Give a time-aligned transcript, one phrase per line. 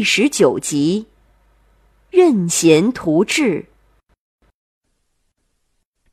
[0.00, 1.06] 第十九集，
[2.08, 3.62] 任贤图治。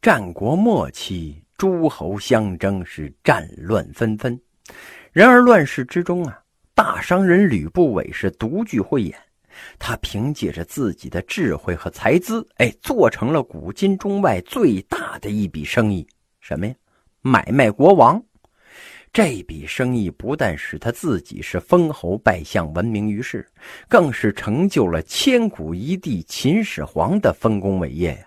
[0.00, 4.40] 战国末期，诸侯相争是战乱纷纷。
[5.10, 6.44] 然而乱世之中啊，
[6.76, 9.18] 大商人吕不韦是独具慧眼。
[9.80, 16.06] 他凭借着自己的智慧和才资，哎，做成了古今中外最大的一笔生意。
[16.38, 16.74] 什么呀？
[17.20, 18.22] 买卖国王。
[19.12, 23.46] 这笔生意不但使他自己是封侯拜相，闻名于世，
[23.86, 28.26] 更是成就了千古一帝秦始皇的丰功伟业呀。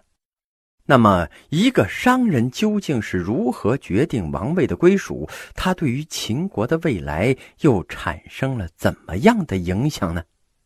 [0.86, 5.28] 那么，一个商人究竟是如何决定王位的归属？
[5.56, 10.24] 他对于秦国的未来又产生了怎么样的影响呢？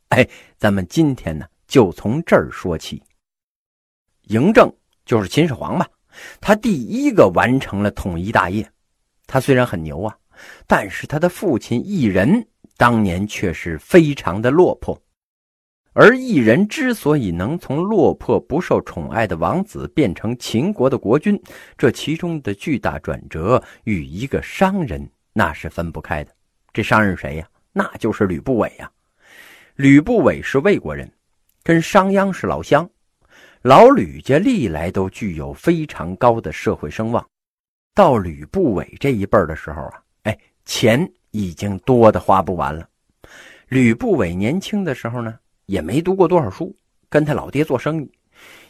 [0.09, 0.27] 哎，
[0.57, 3.01] 咱们今天呢，就从这儿说起。
[4.27, 4.69] 嬴政
[5.05, 5.87] 就是秦始皇吧，
[6.41, 8.69] 他第一个完成了统一大业。
[9.31, 10.17] 他虽然很牛啊，
[10.65, 12.43] 但是他的父亲异人
[12.77, 14.99] 当年却是非常的落魄。
[15.93, 21.39] 而异人之所以能从落魄不受宠爱的王子变成秦国的国君，
[21.77, 26.31] 这其中的巨大转折与一个商人那是分不开的。
[26.73, 27.47] 这商人谁呀？
[27.71, 28.89] 那就是吕不韦呀。
[29.75, 31.11] 吕不韦是魏国人，
[31.61, 32.89] 跟商鞅是老乡，
[33.61, 37.23] 老吕家历来都具有非常高的社会声望。
[37.99, 42.87] 到吕不韦这一辈儿的时候啊，哎，钱已经多的花不完了。
[43.67, 46.73] 吕不韦年轻的时候呢，也没读过多少书，
[47.09, 48.09] 跟他老爹做生意。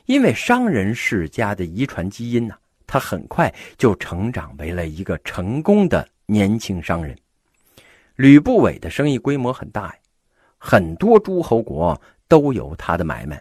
[0.07, 2.55] 因为商人世家的遗传基因呢，
[2.87, 7.15] 他很快就成长为了一个成功的年轻商人。
[8.15, 9.95] 吕不韦的生意规模很大呀，
[10.57, 13.39] 很多诸侯国都有他的买卖。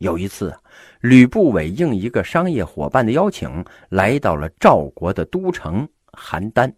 [0.00, 0.58] 有一次，
[1.02, 6.72] 吕不韦应一个商业伙伴的邀请，来到了赵国的都城邯郸。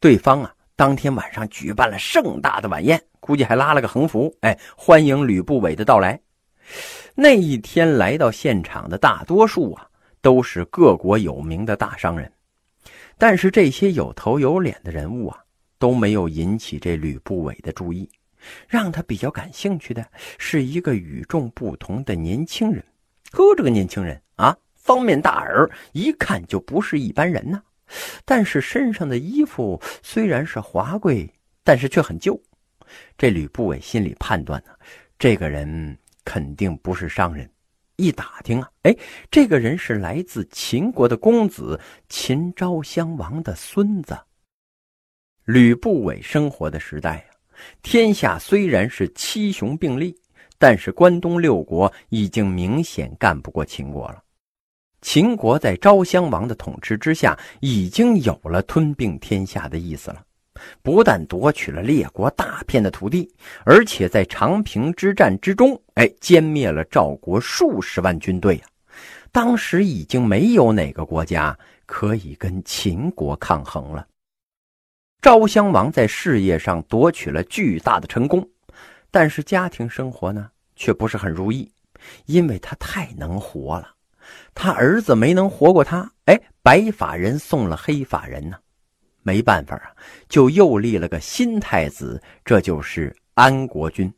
[0.00, 6.20] 对方啊，当天晚上举办了盛大的晚宴，估计还拉了个横幅，哎，欢迎吕不韦的到来。
[7.14, 9.86] 那一天来到现场的大多数啊，
[10.20, 12.30] 都是各国有名的大商人，
[13.16, 15.38] 但是这些有头有脸的人物啊，
[15.78, 18.10] 都没有引起这吕不韦的注意。
[18.68, 20.06] 让他比较感兴趣的
[20.38, 22.84] 是一个与众不同的年轻人。
[23.32, 27.62] 呵，这个年轻人啊，方面大耳，一看就不是一般人呐。
[28.24, 31.28] 但是身上的衣服虽然是华贵，
[31.62, 32.40] 但是却很旧。
[33.18, 34.72] 这吕不韦心里判断呢，
[35.18, 37.48] 这个人肯定不是商人。
[37.96, 38.96] 一打听啊，哎，
[39.30, 44.18] 这个人是来自秦国的公子秦昭襄王的孙子。
[45.44, 47.33] 吕不韦生活的时代啊。
[47.82, 50.16] 天下虽然是七雄并立，
[50.58, 54.22] 但是关东六国已经明显干不过秦国了。
[55.00, 60.22] 秦国在昭襄王的统治之下，已经有了吞并天下的意思了。
[60.82, 63.28] 不但夺取了列国大片的土地，
[63.64, 68.64] 而且在长平之战之中，哎，歼灭了赵国数十万军队啊！
[69.32, 74.06] 当时已经没有哪个国家可以跟秦国抗衡了。
[75.24, 78.46] 昭襄王在事业上夺取了巨大的成功，
[79.10, 81.66] 但是家庭生活呢却不是很如意，
[82.26, 83.88] 因为他太能活了，
[84.54, 86.12] 他儿子没能活过他。
[86.26, 88.58] 哎，白发人送了黑发人呢，
[89.22, 89.96] 没办法啊，
[90.28, 94.12] 就又立了个新太子，这就是安国君。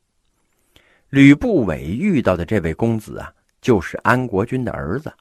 [1.11, 5.13] 吕不韦遇到的这位公子啊，就是安国君的儿子。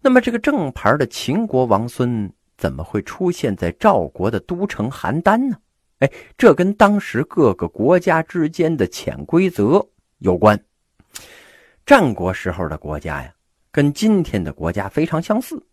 [0.00, 2.32] 那么这个正牌的秦国王孙。
[2.60, 5.56] 怎么会出现在赵国的都城邯郸呢？
[6.00, 9.82] 哎，这跟当时各个国家之间的潜规则
[10.18, 10.62] 有关。
[11.86, 13.32] 战国时候的国家呀，
[13.72, 15.66] 跟今天的国家非常相似，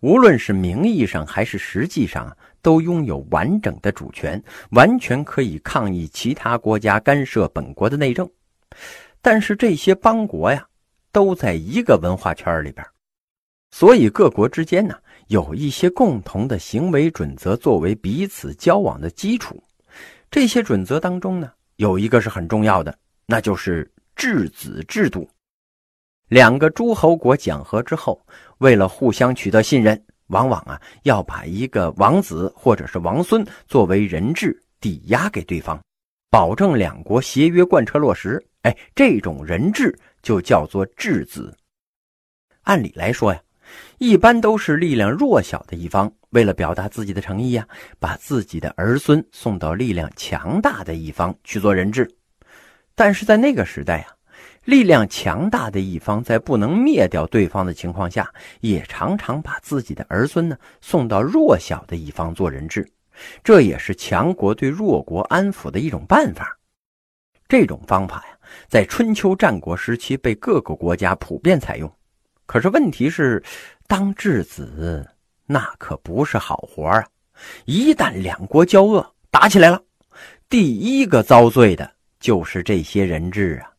[0.00, 8.30] 无论是名义上还是实际上，都拥有完整的主权，完全可以抗议其他国家干涉本国的内政。
[9.20, 10.64] 但是这些邦国呀，
[11.10, 12.86] 都在一个文化圈里边，
[13.72, 14.96] 所以各国之间呢。
[15.28, 19.62] 有一些共同的行为准则作为彼此交往的基础，
[20.30, 25.28] 这些准则当中呢，有一个是很重要的，那就是质子制度。
[26.28, 28.18] 两个诸侯国讲和之后，
[28.58, 35.78] 为了互相取得信任，往往啊要把一个王子或者是王孙作为人质抵押给对方，
[36.30, 38.42] 保证两国协约贯彻落实。
[38.62, 41.54] 哎，这种人质就叫做质子。
[42.62, 43.42] 按理来说呀。
[43.98, 47.66] 一般都是力量弱小的一方，为了表达自己的诚意呀，
[47.98, 52.08] 把自己的儿孙送到力量强大的一方去做人质。
[52.94, 54.14] 但是在那个时代啊，
[54.64, 62.88] 力量强大的一方在不能灭掉对方的情况下，也常常把自己的儿孙呢送到弱小的一方做人质，
[63.42, 66.56] 这也是强国对弱国安抚的一种办法。
[67.48, 68.38] 这种方法呀，
[68.68, 71.90] 在春秋战国时期被各个国家普遍采用。
[72.48, 73.44] 可是问题是，
[73.86, 75.06] 当质子
[75.44, 77.06] 那可不是好活啊！
[77.66, 79.78] 一旦两国交恶，打起来了，
[80.48, 83.70] 第一个遭罪的就是这些人质啊。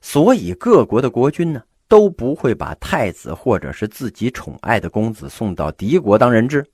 [0.00, 6.66] 所以各国的国君呢，都不会把太子或者是自己宠爱的公子送到敌国当人质。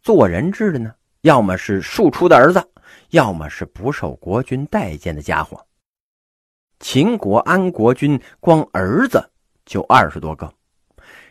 [0.00, 2.64] 做人质的呢，要么是庶出的儿子。
[3.10, 5.60] 要么是不受国君待见的家伙。
[6.78, 9.28] 秦国安国君光儿子
[9.64, 10.52] 就二十多个，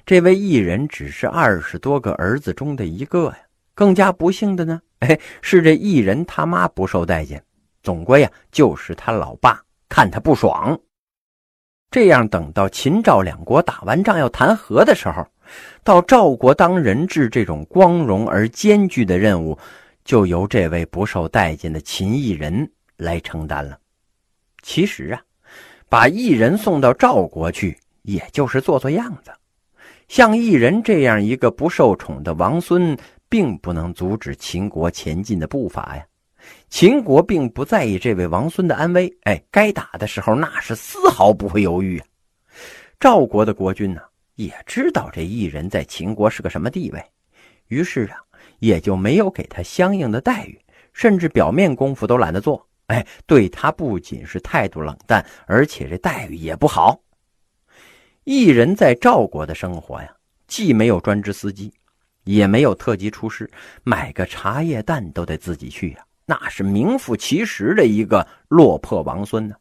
[0.05, 3.37] 这位异人只是二十多个儿子中的一个呀。
[3.73, 7.43] 更加不幸的呢，哎，是这异人他妈不受待见，
[7.81, 10.79] 总归呀就是他老爸看他不爽。
[11.89, 15.25] 这样等到秦赵两国打完仗要谈和的时候，
[15.83, 19.57] 到赵国当人质这种光荣而艰巨的任务。
[20.03, 23.77] 就由这位不受待见的秦异人来承担了。
[24.63, 25.21] 其实啊，
[25.87, 29.31] 把异人送到赵国去，也就是做做样子。
[30.07, 32.97] 像异人这样一个不受宠的王孙，
[33.29, 36.05] 并不能阻止秦国前进的步伐呀。
[36.69, 42.05] 秦国并不在意这位王孙的安危，哎，该打的时候那是丝毫不会犹豫啊。
[42.99, 44.01] 赵国的国君呢，
[44.35, 47.03] 也知道这异人在秦国是个什么地位，
[47.67, 48.17] 于是啊。
[48.59, 50.59] 也就没有给他相应的待遇，
[50.93, 52.63] 甚至表面功夫都懒得做。
[52.87, 56.99] 哎，对他不仅是态度冷淡，而且这待遇也不好。
[58.23, 60.13] 异人在赵国的生活呀，
[60.47, 61.73] 既没有专职司机，
[62.23, 63.49] 也没有特级厨师，
[63.83, 69.55] 买个茶叶蛋都得自己去呀，那是名副其实的一个落魄王孙呢。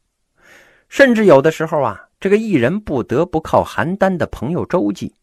[0.90, 5.14] 甚至有的时候啊，这个异人不得不靠邯郸的朋友周记。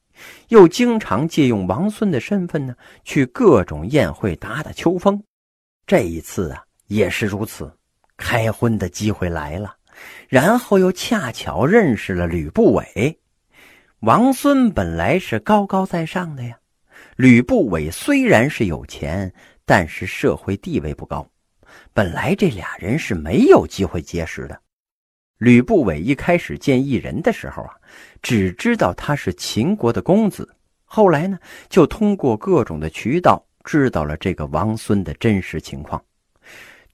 [0.47, 5.21] 又经常借用王孙的身份呢，去各种宴会打打秋风。
[5.85, 7.71] 这一次啊，也是如此。
[8.17, 9.75] 开荤的机会来了，
[10.27, 13.19] 然后又恰巧认识了吕不韦。
[14.01, 16.55] 王孙本来是高高在上的呀，
[17.15, 19.33] 吕不韦虽然是有钱，
[19.65, 21.27] 但是社会地位不高，
[21.93, 24.61] 本来这俩人是没有机会结识的。
[25.39, 27.73] 吕不韦一开始见异人的时候啊，
[28.21, 30.47] 只知道他是秦国的公子，
[30.85, 35.99] 后来呢，就通过各种的渠道知道了这个王孙的真实情况。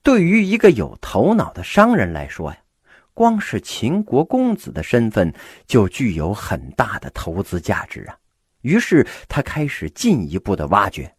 [0.02, 2.58] 对于一个有头脑的商人来说呀，
[3.14, 5.32] 光是秦国公子的身份
[5.66, 8.18] 就具有很大的投资价值啊。
[8.60, 11.10] 于是他开始进一步的挖掘。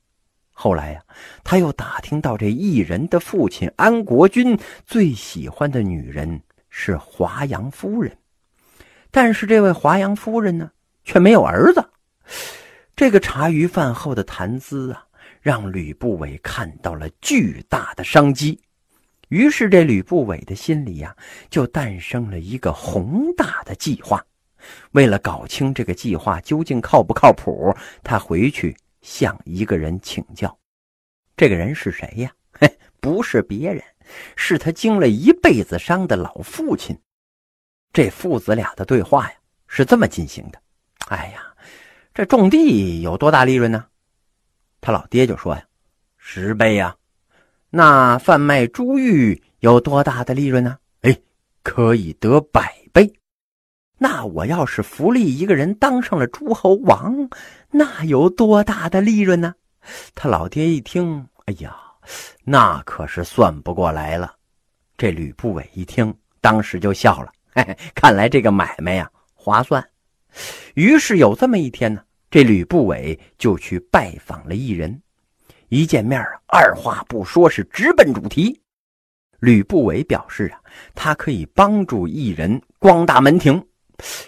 [0.52, 1.02] 后来呀，
[1.44, 6.40] 他又打听到这异人的父亲安国君最喜欢的女人。
[6.78, 8.18] 是华阳夫人，
[9.10, 10.70] 但是这位华阳夫人呢，
[11.06, 11.90] 却没有儿子。
[12.98, 15.06] 这个茶余饭后的谈资啊，
[15.40, 18.60] 让吕不韦看到了巨大的商机。
[19.30, 21.16] 于是，这吕不韦的心里呀，
[21.50, 24.24] 就诞生了一个宏大的计划。
[24.92, 30.56] 为了搞清这个计划究竟靠不靠谱，他回去向一个人请教。
[31.38, 32.32] 这个人是谁呀？
[32.52, 33.84] 嘿，不是别人。
[34.36, 36.96] 是他经了一辈子伤的老父亲。
[37.92, 39.36] 这父子俩的对话呀，
[39.68, 40.62] 是这么进行的
[41.10, 41.56] ：“哎呀，
[42.14, 43.88] 这种地有多大利润呢？”
[44.80, 45.66] 他老爹就说：“呀，
[46.18, 46.96] 十倍呀。”
[47.78, 50.78] 那贩卖珠玉有多大的利润呢？
[51.02, 51.14] 哎，
[51.62, 53.14] 可以得百倍。
[53.98, 57.30] 那我要是福利一个人当上了诸侯王，
[57.72, 59.54] 那有多大的利润呢？
[60.14, 61.76] 他老爹一听，哎呀！
[62.46, 64.36] 那可是算不过来了。
[64.98, 67.34] 这吕不韦一听，当时就笑了。
[67.52, 69.86] 嘿嘿，看来这个买卖呀划算。
[70.76, 72.02] 于是有这么一天呢，
[72.32, 75.02] 这吕不韦就去拜访了异人。
[75.70, 78.62] 一见面，二话不说是直奔主题。
[79.40, 80.60] 吕不韦表示啊，
[80.94, 83.64] 他可以帮助异人光大门庭。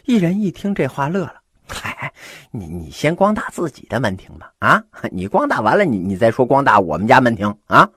[0.05, 1.41] 异人一听这话乐了。
[1.67, 2.13] 嗨，
[2.51, 7.89] 你你先光大自己的门庭吧，啊，你光大完了，你你再说光大我们家门庭啊。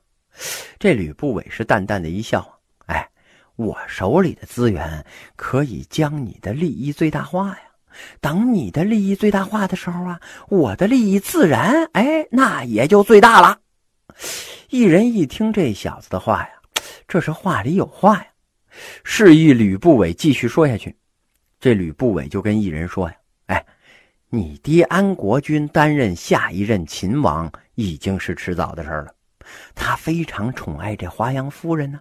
[0.78, 3.09] 这吕不韦是淡淡的一笑，哎，
[3.56, 5.04] 我手里的资源
[5.37, 7.62] 可以将你的利益最大化呀。
[8.20, 13.59] 等你的利益最大化的时候啊，我的利益自然哎，那也就最大了。
[14.68, 16.50] 一人一听这小子的话呀，
[17.09, 18.26] 这是话里有话呀，
[19.04, 20.94] 示意吕不韦继续说下去。
[21.59, 23.14] 这吕不韦就跟一人说呀。
[23.47, 23.66] 哎，
[24.28, 29.09] 你爹安国君担任下一任秦王已经是迟早的事了。
[29.75, 32.00] 他非常宠爱这华阳夫人呢，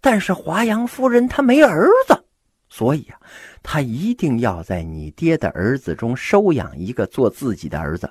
[0.00, 2.24] 但是华阳夫人她没儿子，
[2.72, 3.20] 所以啊，
[3.62, 8.10] 他一定要在你爹的儿子中收养一个做自己的儿子。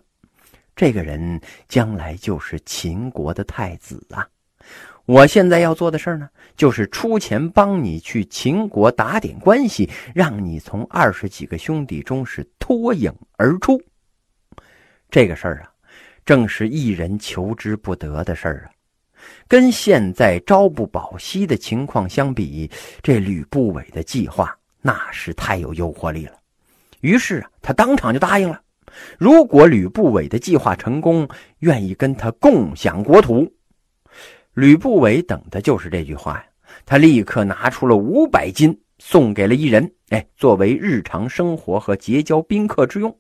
[0.76, 4.28] 这个人将来就是秦国的太子啊！
[5.06, 13.82] 我现在要做的事儿呢，就是出钱帮你去秦国打点关系，让你从二十几个兄弟中是脱颖而出。
[15.10, 15.72] 这个事儿啊，
[16.24, 18.81] 正是一人求之不得的事儿啊。
[19.48, 22.70] 跟现在朝不保夕的情况相比，
[23.02, 26.34] 这吕不韦的计划那是太有诱惑力了。
[27.02, 28.62] 于是啊，他当场就答应了，
[29.18, 31.28] 如果吕不韦的计划成功，
[31.60, 33.52] 愿意跟他共享国土。
[34.54, 36.46] 吕不韦等的就是这句话呀，
[36.86, 43.16] 他立刻拿出了五百金送给了一人，哎，作为日常生活和结交宾客之用。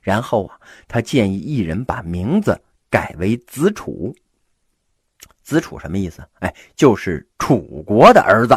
[0.00, 0.58] 然后啊，
[0.88, 4.14] 他建议一人把名字改为子楚。
[5.52, 6.26] 子楚什么意思？
[6.40, 8.56] 哎，就是楚国的儿子。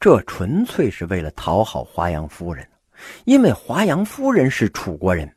[0.00, 2.66] 这纯粹是为了讨好华阳夫人，
[3.24, 5.30] 因为华阳夫人是楚国人。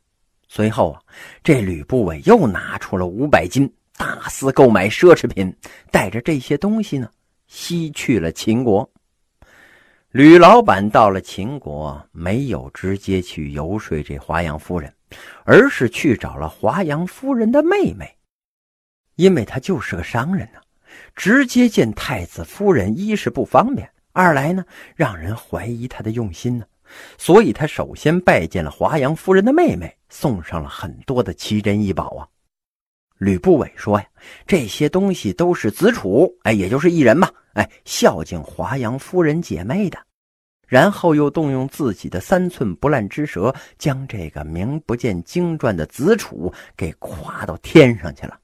[0.46, 1.02] 随后啊，
[1.42, 3.70] 这吕不韦又拿出了五百金。
[3.96, 5.52] 大肆购买奢侈品，
[5.90, 7.10] 带着这些东西呢，
[7.48, 8.88] 西去了秦国。
[10.10, 14.92] 吕老板到了秦国，没有直接去游说这华阳夫人，
[15.44, 18.17] 而是去找了华阳夫人的妹妹，
[19.18, 20.60] 因为他就是个商人呢，
[21.16, 26.64] 直接见太子夫人，一是不方便，二来呢，让人怀疑他的用心呢，
[27.18, 32.28] 所以他首先拜见了华阳夫人的妹妹，送上了很多的奇珍异宝啊。
[33.16, 34.06] 吕不韦说：“呀，
[34.46, 39.98] 这些东西都是子楚，哎，也就是一人嘛，哎，孝敬华阳夫人姐妹的。”
[40.68, 48.38] 然后又动用自己的三寸不烂之舌，将这个名不见经传的子楚给夸到天上去了。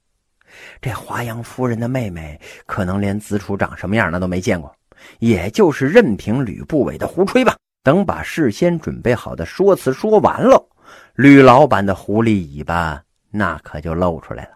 [0.81, 4.75] 这华阳夫人的妹妹可能连子楚长什么样那都没见过，
[5.19, 7.57] 也就是任凭吕不韦的胡吹吧。
[7.83, 10.69] 等把事先准备好的说辞说完了，
[11.15, 14.51] 吕老板的狐狸尾巴那可就露出来了。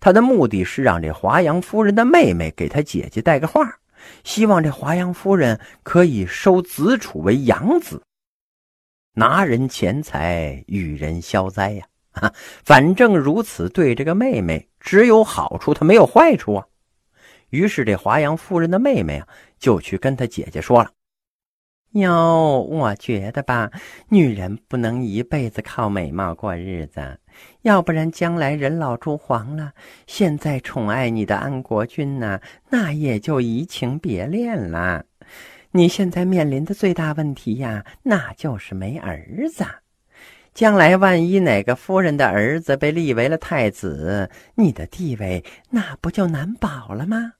[0.00, 3.78] 他的目的是让这华阳夫人的妹妹给他姐姐带个话，
[4.22, 8.02] 希望这华阳夫人可以收子楚为养子，
[9.14, 11.86] 拿人钱财与人消灾呀！
[12.12, 12.32] 哈，
[12.64, 16.66] 反正如此对这个妹妹只有好处，他没有坏处啊。
[17.48, 19.26] 于是这华阳夫人的妹妹啊，
[19.58, 20.90] 就去跟他姐姐说了。
[21.92, 23.70] 哟，我觉得吧，
[24.08, 27.18] 女人不能一辈子靠美貌过日子，
[27.62, 29.72] 要不然将来人老珠黄了，
[30.06, 35.04] 现在宠爱你的安国君呢，那也就移情别恋了。
[35.70, 39.64] 你现在面临的最大问题呀，那就是没儿子。
[40.54, 47.32] 将来万一哪个夫人的儿子被立为了太子，你的地位那不就难保了吗？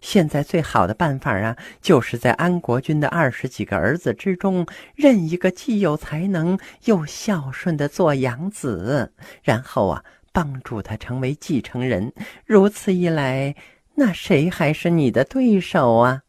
[0.00, 9.12] 现在最好的办法啊，就是在安国君的二十几个儿子之中，认一个既有才能又孝顺的做养子，
[9.44, 12.12] 然后啊，帮助他成为继承人。
[12.44, 13.54] 如此一来，
[13.94, 16.22] 那谁还是你的对手啊？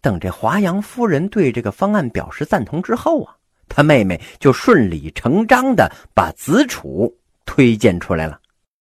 [0.00, 3.36] 等这华阳夫人对这个方案表示赞同之后啊，
[3.74, 7.12] 他妹妹就顺理成章的把子楚
[7.46, 8.41] 推荐出来了。